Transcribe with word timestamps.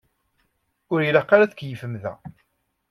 Ur 0.93 0.99
ilaq 1.01 1.29
ara 1.35 1.43
ad 1.45 1.51
tkeyyfem 1.51 1.93
da. 2.03 2.13